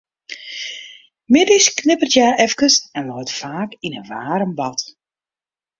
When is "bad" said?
4.59-4.79